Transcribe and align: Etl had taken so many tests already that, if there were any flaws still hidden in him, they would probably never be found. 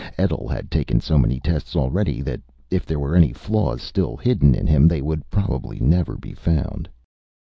Etl 0.17 0.47
had 0.47 0.71
taken 0.71 0.99
so 0.99 1.15
many 1.19 1.39
tests 1.39 1.75
already 1.75 2.21
that, 2.23 2.41
if 2.71 2.87
there 2.87 2.97
were 2.97 3.15
any 3.15 3.31
flaws 3.31 3.83
still 3.83 4.17
hidden 4.17 4.55
in 4.55 4.65
him, 4.65 4.87
they 4.87 4.99
would 4.99 5.29
probably 5.29 5.79
never 5.79 6.17
be 6.17 6.33
found. 6.33 6.89